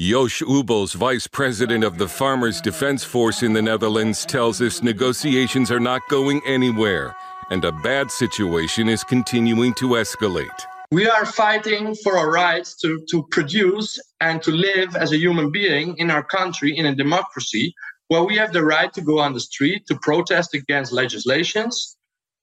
Jos 0.01 0.41
Ubels, 0.41 0.95
vice 0.95 1.27
president 1.27 1.83
of 1.83 1.99
the 1.99 2.07
Farmers 2.07 2.59
Defense 2.59 3.03
Force 3.03 3.43
in 3.43 3.53
the 3.53 3.61
Netherlands, 3.61 4.25
tells 4.25 4.59
us 4.59 4.81
negotiations 4.81 5.69
are 5.69 5.79
not 5.79 6.01
going 6.09 6.41
anywhere, 6.43 7.15
and 7.51 7.63
a 7.63 7.71
bad 7.71 8.09
situation 8.09 8.89
is 8.89 9.03
continuing 9.03 9.75
to 9.75 9.89
escalate. 9.89 10.65
We 10.89 11.07
are 11.07 11.27
fighting 11.27 11.93
for 11.93 12.17
our 12.17 12.31
rights 12.31 12.75
to, 12.77 13.05
to 13.11 13.27
produce 13.29 13.99
and 14.19 14.41
to 14.41 14.49
live 14.49 14.95
as 14.95 15.11
a 15.11 15.19
human 15.19 15.51
being 15.51 15.95
in 15.99 16.09
our 16.09 16.23
country 16.23 16.75
in 16.75 16.87
a 16.87 16.95
democracy 16.95 17.71
where 18.07 18.23
we 18.23 18.35
have 18.37 18.53
the 18.53 18.65
right 18.65 18.91
to 18.93 19.01
go 19.01 19.19
on 19.19 19.33
the 19.33 19.39
street 19.39 19.85
to 19.85 19.95
protest 19.99 20.55
against 20.55 20.91
legislations 20.91 21.95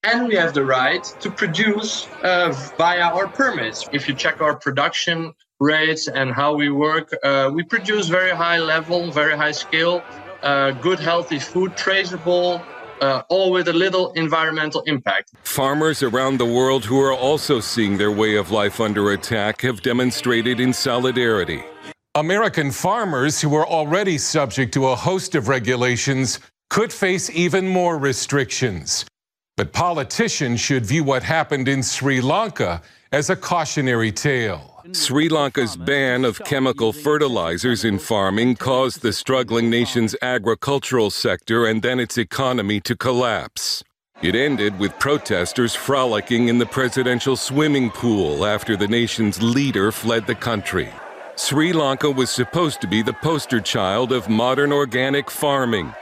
and 0.04 0.28
we 0.28 0.36
have 0.36 0.54
the 0.54 0.64
right 0.64 1.02
to 1.18 1.28
produce 1.28 2.06
uh, 2.22 2.52
via 2.78 3.02
our 3.02 3.26
permits. 3.26 3.88
If 3.92 4.06
you 4.06 4.14
check 4.14 4.40
our 4.40 4.54
production 4.54 5.34
rates 5.60 6.08
and 6.08 6.32
how 6.32 6.54
we 6.54 6.70
work, 6.70 7.12
uh, 7.22 7.50
we 7.52 7.62
produce 7.62 8.08
very 8.08 8.30
high 8.30 8.58
level, 8.58 9.10
very 9.10 9.36
high 9.36 9.52
skill, 9.52 10.02
uh, 10.42 10.70
good 10.72 11.00
healthy 11.00 11.38
food, 11.38 11.76
traceable, 11.76 12.62
uh, 13.00 13.22
all 13.28 13.50
with 13.50 13.68
a 13.68 13.72
little 13.72 14.12
environmental 14.12 14.82
impact. 14.82 15.32
Farmers 15.44 16.02
around 16.02 16.38
the 16.38 16.46
world 16.46 16.84
who 16.84 17.00
are 17.00 17.12
also 17.12 17.60
seeing 17.60 17.96
their 17.96 18.10
way 18.10 18.36
of 18.36 18.50
life 18.50 18.80
under 18.80 19.12
attack 19.12 19.62
have 19.62 19.82
demonstrated 19.82 20.60
in 20.60 20.72
solidarity. 20.72 21.62
American 22.14 22.70
farmers 22.70 23.40
who 23.40 23.54
are 23.54 23.66
already 23.66 24.18
subject 24.18 24.74
to 24.74 24.88
a 24.88 24.96
host 24.96 25.34
of 25.34 25.48
regulations 25.48 26.40
could 26.70 26.92
face 26.92 27.30
even 27.30 27.68
more 27.68 27.98
restrictions. 27.98 29.04
But 29.56 29.72
politicians 29.72 30.60
should 30.60 30.86
view 30.86 31.04
what 31.04 31.22
happened 31.22 31.68
in 31.68 31.82
Sri 31.82 32.20
Lanka 32.20 32.82
as 33.12 33.30
a 33.30 33.36
cautionary 33.36 34.12
tale. 34.12 34.77
Sri 34.92 35.28
Lanka's 35.28 35.76
ban 35.76 36.24
of 36.24 36.42
chemical 36.44 36.92
fertilizers 36.92 37.84
in 37.84 37.98
farming 37.98 38.56
caused 38.56 39.02
the 39.02 39.12
struggling 39.12 39.68
nation's 39.68 40.14
agricultural 40.22 41.10
sector 41.10 41.66
and 41.66 41.82
then 41.82 42.00
its 42.00 42.16
economy 42.16 42.80
to 42.80 42.96
collapse. 42.96 43.82
It 44.22 44.34
ended 44.34 44.78
with 44.78 44.98
protesters 44.98 45.74
frolicking 45.74 46.48
in 46.48 46.58
the 46.58 46.66
presidential 46.66 47.36
swimming 47.36 47.90
pool 47.90 48.46
after 48.46 48.76
the 48.76 48.88
nation's 48.88 49.42
leader 49.42 49.92
fled 49.92 50.26
the 50.26 50.34
country. 50.34 50.90
Sri 51.36 51.72
Lanka 51.72 52.10
was 52.10 52.30
supposed 52.30 52.80
to 52.80 52.86
be 52.88 53.02
the 53.02 53.12
poster 53.12 53.60
child 53.60 54.10
of 54.10 54.28
modern 54.28 54.72
organic 54.72 55.30
farming. 55.30 55.92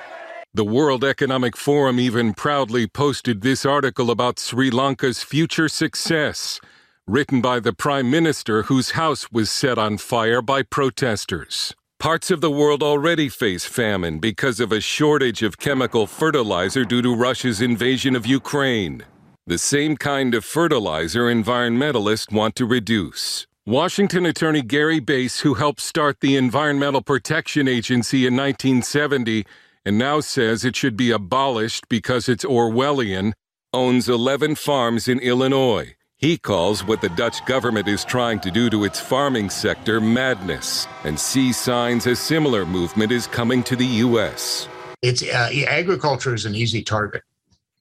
The 0.55 0.65
World 0.65 1.05
Economic 1.05 1.57
Forum 1.57 2.01
even 2.01 2.33
proudly 2.33 2.87
posted 2.87 3.43
this 3.43 3.67
article 3.67 4.11
about 4.11 4.39
Sri 4.39 4.71
Lanka's 4.71 5.23
future 5.23 5.69
success, 5.69 6.61
written 7.09 7.41
by 7.41 7.61
the 7.61 7.73
Prime 7.73 8.11
Minister 8.11 8.65
whose 8.65 8.91
house 8.93 9.31
was 9.31 9.49
set 9.49 9.79
on 9.79 9.97
fire 9.97 10.43
by 10.43 10.63
protesters. 10.63 11.73
Parts 11.99 12.31
of 12.31 12.41
the 12.41 12.51
world 12.51 12.83
already 12.83 13.29
face 13.29 13.65
famine 13.65 14.19
because 14.19 14.61
of 14.61 14.73
a 14.73 14.81
shortage 14.81 15.43
of 15.43 15.57
chemical 15.57 16.07
fertilizer 16.07 16.85
due 16.85 17.03
to 17.03 17.15
Russia's 17.15 17.61
invasion 17.61 18.15
of 18.15 18.27
Ukraine. 18.27 19.05
The 19.47 19.59
same 19.59 19.97
kind 19.97 20.35
of 20.35 20.45
fertilizer 20.45 21.33
environmentalists 21.33 22.33
want 22.33 22.57
to 22.57 22.67
reduce. 22.67 23.47
Washington 23.65 24.27
attorney 24.27 24.63
Gary 24.63 25.01
Baise, 25.01 25.41
who 25.41 25.55
helped 25.55 25.81
start 25.81 26.21
the 26.21 26.37
Environmental 26.37 27.03
Protection 27.03 27.67
Agency 27.67 28.27
in 28.27 28.37
1970 28.37 29.47
and 29.85 29.97
now 29.97 30.21
says 30.21 30.65
it 30.65 30.77
should 30.77 30.97
be 30.97 31.13
abolished 31.13 31.89
because 31.89 32.29
it's 32.29 32.45
Orwellian, 32.45 33.33
owns 33.73 34.09
11 34.09 34.57
farms 34.57 35.09
in 35.09 35.19
Illinois. 35.21 35.96
He 36.19 36.39
calls 36.39 36.83
what 36.83 37.03
the 37.03 37.11
Dutch 37.11 37.45
government 37.45 37.89
is 37.89 38.03
trying 38.03 38.41
to 38.41 38.51
do 38.51 38.71
to 38.71 38.85
its 38.85 38.99
farming 38.99 39.51
sector 39.51 40.01
madness 40.01 40.87
and 41.05 41.21
sees 41.21 41.59
signs 41.59 42.07
a 42.07 42.17
similar 42.17 42.65
movement 42.65 43.13
is 43.13 43.27
coming 43.27 43.63
to 43.65 43.77
the 43.77 43.85
U.S. 43.85 44.67
It's 45.03 45.23
uh, 45.23 45.51
agriculture 45.69 46.33
is 46.33 46.47
an 46.47 46.55
easy 46.55 46.83
target, 46.83 47.23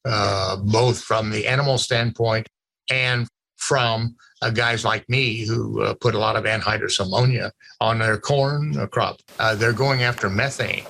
uh, 0.04 0.58
both 0.58 1.02
from 1.02 1.30
the 1.30 1.48
animal 1.48 1.78
standpoint 1.78 2.50
and 2.92 3.26
from 3.56 4.18
uh, 4.42 4.50
guys 4.50 4.84
like 4.84 5.08
me 5.08 5.46
who 5.46 5.82
uh, 5.82 5.94
put 5.94 6.14
a 6.14 6.20
lot 6.20 6.36
of 6.36 6.44
anhydrous 6.44 7.00
ammonia 7.00 7.54
on 7.80 8.00
their 8.00 8.18
corn 8.18 8.86
crop. 8.90 9.22
Uh, 9.40 9.56
they're 9.56 9.72
going 9.72 10.04
after 10.04 10.30
methane, 10.30 10.84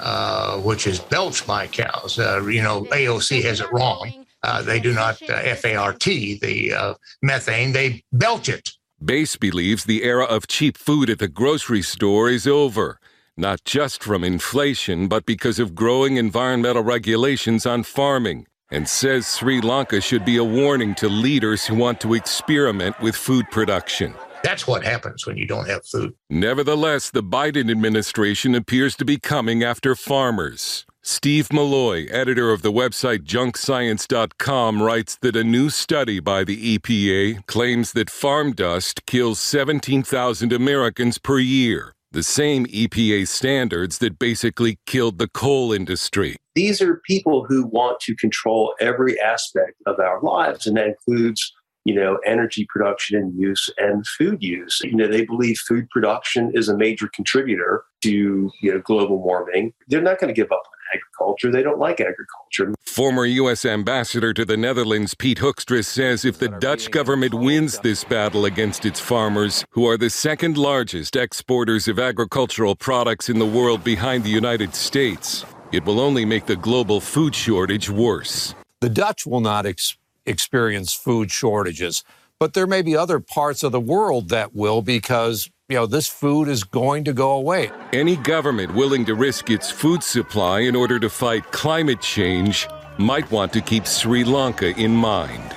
uh, 0.00 0.58
which 0.58 0.88
is 0.88 0.98
belched 0.98 1.46
by 1.46 1.68
cows. 1.68 2.18
Uh, 2.18 2.44
you 2.46 2.60
know, 2.60 2.86
AOC 2.86 3.44
has 3.44 3.60
it 3.60 3.70
wrong. 3.72 4.24
Uh, 4.42 4.62
they 4.62 4.80
do 4.80 4.92
not 4.92 5.18
FART 5.18 6.00
the 6.00 6.96
methane; 7.22 7.72
they 7.72 8.02
belch 8.12 8.48
it. 8.48 8.70
Baise 9.04 9.36
believes 9.36 9.84
the 9.84 10.02
era 10.02 10.24
of 10.24 10.48
cheap 10.48 10.76
food 10.76 11.08
at 11.08 11.18
the 11.18 11.28
grocery 11.28 11.82
store 11.82 12.28
is 12.28 12.46
over, 12.46 12.98
not 13.36 13.64
just 13.64 14.02
from 14.02 14.24
inflation, 14.24 15.06
but 15.06 15.24
because 15.24 15.58
of 15.58 15.74
growing 15.74 16.16
environmental 16.16 16.82
regulations 16.82 17.64
on 17.64 17.84
farming 17.84 18.46
and 18.70 18.88
says 18.88 19.26
Sri 19.26 19.60
Lanka 19.60 20.00
should 20.00 20.24
be 20.24 20.36
a 20.36 20.44
warning 20.44 20.94
to 20.96 21.08
leaders 21.08 21.66
who 21.66 21.74
want 21.74 22.00
to 22.00 22.14
experiment 22.14 23.00
with 23.00 23.16
food 23.16 23.50
production. 23.50 24.14
That's 24.42 24.66
what 24.66 24.84
happens 24.84 25.26
when 25.26 25.36
you 25.36 25.46
don't 25.46 25.68
have 25.68 25.86
food. 25.86 26.14
Nevertheless, 26.30 27.10
the 27.10 27.22
Biden 27.22 27.70
administration 27.70 28.54
appears 28.54 28.94
to 28.96 29.04
be 29.04 29.18
coming 29.18 29.62
after 29.64 29.94
farmers. 29.94 30.86
Steve 31.10 31.48
Milloy, 31.48 32.06
editor 32.12 32.50
of 32.50 32.60
the 32.60 32.70
website 32.70 33.20
junkscience.com, 33.20 34.82
writes 34.82 35.16
that 35.22 35.36
a 35.36 35.42
new 35.42 35.70
study 35.70 36.20
by 36.20 36.44
the 36.44 36.76
EPA 36.78 37.46
claims 37.46 37.92
that 37.92 38.10
farm 38.10 38.52
dust 38.52 39.06
kills 39.06 39.40
17,000 39.40 40.52
Americans 40.52 41.16
per 41.16 41.38
year 41.38 41.94
the 42.12 42.22
same 42.22 42.66
EPA 42.66 43.26
standards 43.26 43.98
that 43.98 44.18
basically 44.18 44.78
killed 44.86 45.18
the 45.18 45.28
coal 45.28 45.72
industry. 45.72 46.36
These 46.54 46.82
are 46.82 47.00
people 47.06 47.44
who 47.44 47.66
want 47.66 48.00
to 48.00 48.14
control 48.16 48.74
every 48.78 49.18
aspect 49.18 49.74
of 49.86 49.98
our 50.00 50.20
lives, 50.22 50.66
and 50.66 50.76
that 50.76 50.88
includes 50.88 51.52
you 51.84 51.94
know, 51.94 52.18
energy 52.26 52.66
production 52.68 53.18
and 53.18 53.40
use 53.40 53.70
and 53.78 54.06
food 54.06 54.42
use. 54.42 54.78
You 54.84 54.94
know, 54.94 55.08
they 55.08 55.24
believe 55.24 55.58
food 55.58 55.88
production 55.88 56.50
is 56.52 56.68
a 56.68 56.76
major 56.76 57.08
contributor 57.08 57.84
to, 58.02 58.50
you 58.60 58.74
know, 58.74 58.80
global 58.80 59.22
warming. 59.22 59.72
They're 59.86 60.02
not 60.02 60.20
going 60.20 60.28
to 60.28 60.38
give 60.38 60.52
up 60.52 60.64
agriculture. 60.94 61.50
They 61.50 61.62
don't 61.62 61.78
like 61.78 62.00
agriculture. 62.00 62.74
Former 62.84 63.24
U.S. 63.24 63.64
Ambassador 63.64 64.32
to 64.34 64.44
the 64.44 64.56
Netherlands, 64.56 65.14
Pete 65.14 65.38
Hoekstra, 65.38 65.84
says 65.84 66.24
if 66.24 66.38
the 66.38 66.48
Dutch 66.48 66.90
government 66.90 67.34
wins 67.34 67.78
this 67.78 68.04
battle 68.04 68.44
against 68.44 68.84
its 68.84 69.00
farmers, 69.00 69.64
who 69.70 69.86
are 69.86 69.96
the 69.96 70.10
second 70.10 70.58
largest 70.58 71.14
exporters 71.14 71.88
of 71.88 71.98
agricultural 71.98 72.74
products 72.74 73.28
in 73.28 73.38
the 73.38 73.46
world 73.46 73.84
behind 73.84 74.24
the 74.24 74.30
United 74.30 74.74
States, 74.74 75.44
it 75.72 75.84
will 75.84 76.00
only 76.00 76.24
make 76.24 76.46
the 76.46 76.56
global 76.56 77.00
food 77.00 77.34
shortage 77.34 77.90
worse. 77.90 78.54
The 78.80 78.88
Dutch 78.88 79.26
will 79.26 79.40
not 79.40 79.66
ex- 79.66 79.96
experience 80.26 80.94
food 80.94 81.30
shortages, 81.30 82.04
but 82.40 82.54
there 82.54 82.66
may 82.66 82.82
be 82.82 82.96
other 82.96 83.20
parts 83.20 83.62
of 83.62 83.72
the 83.72 83.80
world 83.80 84.28
that 84.28 84.54
will 84.54 84.82
because 84.82 85.50
you 85.68 85.76
know, 85.76 85.86
this 85.86 86.08
food 86.08 86.48
is 86.48 86.64
going 86.64 87.04
to 87.04 87.12
go 87.12 87.32
away. 87.32 87.70
Any 87.92 88.16
government 88.16 88.74
willing 88.74 89.04
to 89.04 89.14
risk 89.14 89.50
its 89.50 89.70
food 89.70 90.02
supply 90.02 90.60
in 90.60 90.74
order 90.74 90.98
to 90.98 91.10
fight 91.10 91.52
climate 91.52 92.00
change 92.00 92.66
might 92.96 93.30
want 93.30 93.52
to 93.52 93.60
keep 93.60 93.86
Sri 93.86 94.24
Lanka 94.24 94.74
in 94.80 94.92
mind. 94.92 95.54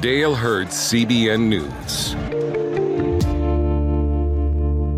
Dale 0.00 0.34
Hurd, 0.34 0.68
CBN 0.68 1.48
News. 1.48 2.45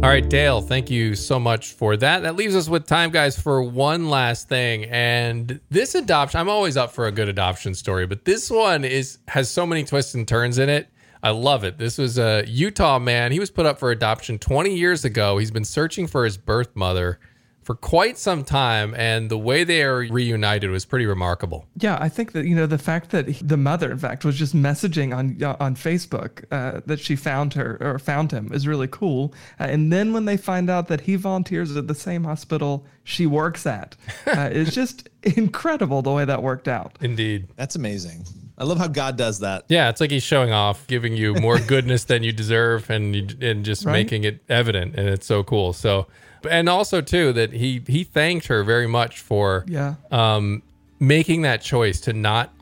All 0.08 0.14
right, 0.14 0.26
Dale, 0.26 0.62
thank 0.62 0.88
you 0.88 1.14
so 1.14 1.38
much 1.38 1.72
for 1.72 1.94
that. 1.98 2.22
That 2.22 2.34
leaves 2.34 2.56
us 2.56 2.66
with 2.66 2.86
time, 2.86 3.10
guys, 3.10 3.38
for 3.38 3.62
one 3.62 4.08
last 4.08 4.48
thing. 4.48 4.84
And 4.86 5.60
this 5.68 5.94
adoption, 5.94 6.40
I'm 6.40 6.48
always 6.48 6.78
up 6.78 6.92
for 6.92 7.08
a 7.08 7.12
good 7.12 7.28
adoption 7.28 7.74
story, 7.74 8.06
but 8.06 8.24
this 8.24 8.50
one 8.50 8.86
is 8.86 9.18
has 9.28 9.50
so 9.50 9.66
many 9.66 9.84
twists 9.84 10.14
and 10.14 10.26
turns 10.26 10.56
in 10.56 10.70
it 10.70 10.88
I 11.22 11.30
love 11.30 11.64
it. 11.64 11.78
This 11.78 11.98
was 11.98 12.18
a 12.18 12.44
Utah 12.46 12.98
man. 12.98 13.32
He 13.32 13.40
was 13.40 13.50
put 13.50 13.66
up 13.66 13.78
for 13.78 13.90
adoption 13.90 14.38
20 14.38 14.74
years 14.74 15.04
ago. 15.04 15.38
He's 15.38 15.50
been 15.50 15.64
searching 15.64 16.06
for 16.06 16.24
his 16.24 16.38
birth 16.38 16.76
mother 16.76 17.18
for 17.68 17.74
quite 17.74 18.16
some 18.16 18.44
time, 18.44 18.94
and 18.94 19.30
the 19.30 19.36
way 19.36 19.62
they 19.62 19.82
are 19.82 19.98
reunited 19.98 20.70
was 20.70 20.86
pretty 20.86 21.04
remarkable. 21.04 21.66
Yeah, 21.76 21.98
I 22.00 22.08
think 22.08 22.32
that 22.32 22.46
you 22.46 22.56
know 22.56 22.64
the 22.64 22.78
fact 22.78 23.10
that 23.10 23.28
he, 23.28 23.44
the 23.44 23.58
mother, 23.58 23.92
in 23.92 23.98
fact, 23.98 24.24
was 24.24 24.36
just 24.36 24.56
messaging 24.56 25.14
on 25.14 25.36
uh, 25.44 25.54
on 25.60 25.74
Facebook 25.74 26.44
uh, 26.50 26.80
that 26.86 26.98
she 26.98 27.14
found 27.14 27.52
her 27.52 27.76
or 27.82 27.98
found 27.98 28.32
him 28.32 28.50
is 28.54 28.66
really 28.66 28.88
cool. 28.88 29.34
Uh, 29.60 29.64
and 29.64 29.92
then 29.92 30.14
when 30.14 30.24
they 30.24 30.38
find 30.38 30.70
out 30.70 30.88
that 30.88 31.02
he 31.02 31.16
volunteers 31.16 31.76
at 31.76 31.88
the 31.88 31.94
same 31.94 32.24
hospital 32.24 32.86
she 33.04 33.26
works 33.26 33.66
at, 33.66 33.96
uh, 34.26 34.48
it's 34.50 34.74
just 34.74 35.10
incredible 35.22 36.00
the 36.00 36.10
way 36.10 36.24
that 36.24 36.42
worked 36.42 36.68
out. 36.68 36.96
Indeed, 37.02 37.48
that's 37.56 37.76
amazing. 37.76 38.24
I 38.56 38.64
love 38.64 38.78
how 38.78 38.88
God 38.88 39.18
does 39.18 39.40
that. 39.40 39.66
Yeah, 39.68 39.90
it's 39.90 40.00
like 40.00 40.10
he's 40.10 40.22
showing 40.22 40.52
off, 40.52 40.86
giving 40.86 41.14
you 41.14 41.34
more 41.34 41.58
goodness 41.74 42.04
than 42.04 42.22
you 42.22 42.32
deserve, 42.32 42.88
and 42.88 43.14
and 43.42 43.62
just 43.62 43.84
right? 43.84 43.92
making 43.92 44.24
it 44.24 44.42
evident, 44.48 44.94
and 44.94 45.06
it's 45.06 45.26
so 45.26 45.42
cool. 45.42 45.74
So, 45.74 46.06
and 46.48 46.68
also 46.68 47.00
too 47.00 47.32
that 47.32 47.52
he 47.52 47.82
he 47.86 48.04
thanked 48.04 48.46
her 48.46 48.62
very 48.62 48.86
much 48.86 49.20
for 49.20 49.64
yeah 49.66 49.94
um 50.10 50.62
making 51.00 51.42
that 51.42 51.62
choice 51.62 52.00
to 52.02 52.12
not 52.12 52.52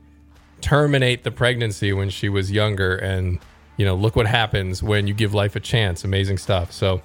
terminate 0.60 1.22
the 1.22 1.30
pregnancy 1.30 1.92
when 1.92 2.10
she 2.10 2.28
was 2.28 2.50
younger, 2.50 2.96
and 2.96 3.38
you 3.76 3.84
know 3.84 3.94
look 3.94 4.16
what 4.16 4.26
happens 4.26 4.82
when 4.82 5.06
you 5.06 5.14
give 5.14 5.34
life 5.34 5.56
a 5.56 5.60
chance. 5.60 6.04
Amazing 6.04 6.38
stuff. 6.38 6.72
So, 6.72 7.02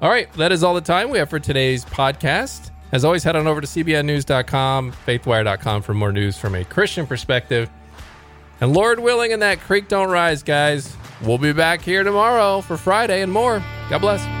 all 0.00 0.10
right, 0.10 0.32
that 0.34 0.52
is 0.52 0.62
all 0.62 0.74
the 0.74 0.80
time 0.80 1.10
we 1.10 1.18
have 1.18 1.30
for 1.30 1.38
today's 1.38 1.84
podcast. 1.84 2.70
As 2.92 3.04
always, 3.04 3.22
head 3.22 3.36
on 3.36 3.46
over 3.46 3.60
to 3.60 3.66
cbnnews.com, 3.68 4.92
faithwire.com 5.06 5.82
for 5.82 5.94
more 5.94 6.12
news 6.12 6.36
from 6.36 6.56
a 6.56 6.64
Christian 6.64 7.06
perspective. 7.06 7.70
And 8.60 8.72
Lord 8.72 8.98
willing, 8.98 9.32
and 9.32 9.40
that 9.42 9.60
creek 9.60 9.88
don't 9.88 10.10
rise, 10.10 10.42
guys. 10.42 10.94
We'll 11.22 11.38
be 11.38 11.52
back 11.52 11.82
here 11.82 12.02
tomorrow 12.02 12.60
for 12.62 12.76
Friday 12.76 13.22
and 13.22 13.32
more. 13.32 13.62
God 13.88 14.00
bless. 14.00 14.39